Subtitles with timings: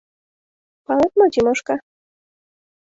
[0.85, 1.75] —Палет мо, Тимошка?